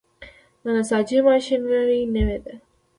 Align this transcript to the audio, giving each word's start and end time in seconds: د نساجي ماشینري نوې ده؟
د 0.63 0.65
نساجي 0.75 1.17
ماشینري 1.27 2.01
نوې 2.15 2.37
ده؟ 2.43 2.53